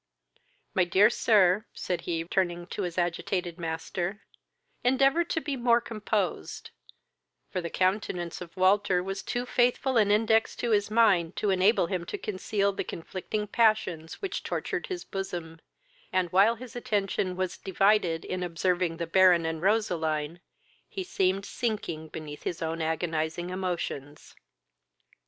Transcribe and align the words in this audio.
My 0.73 0.83
dear 0.83 1.11
sir, 1.11 1.67
(said 1.75 2.01
he, 2.01 2.23
turning 2.23 2.65
to 2.65 2.81
his 2.81 2.97
agitated 2.97 3.59
master,) 3.59 4.23
endeavour 4.83 5.23
to 5.25 5.39
be 5.39 5.55
more 5.55 5.79
composed:" 5.79 6.71
for 7.51 7.61
the 7.61 7.69
countenance 7.69 8.41
of 8.41 8.57
Walter 8.57 9.03
was 9.03 9.21
too 9.21 9.45
faithful 9.45 9.97
an 9.97 10.09
index 10.09 10.55
to 10.55 10.71
his 10.71 10.89
mind 10.89 11.35
to 11.35 11.51
enable 11.51 11.85
him 11.85 12.03
to 12.05 12.17
conceal 12.17 12.73
the 12.73 12.83
conflicting 12.83 13.45
passions 13.45 14.23
which 14.23 14.41
tortured 14.41 14.87
his 14.87 15.03
bosom, 15.05 15.59
and, 16.11 16.31
while 16.31 16.55
his 16.55 16.75
attention 16.75 17.35
was 17.35 17.59
divided 17.59 18.25
in 18.25 18.41
observing 18.41 18.97
the 18.97 19.05
Baron 19.05 19.45
and 19.45 19.61
Roseline, 19.61 20.39
he 20.89 21.03
seemed 21.03 21.45
sinking 21.45 22.07
beneath 22.07 22.41
his 22.41 22.63
own 22.63 22.81
agonizing 22.81 23.51
emotions. 23.51 24.33